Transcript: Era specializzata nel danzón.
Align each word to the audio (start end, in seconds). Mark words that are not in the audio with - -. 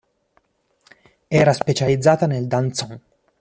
Era 1.29 1.53
specializzata 1.53 2.25
nel 2.25 2.47
danzón. 2.47 2.99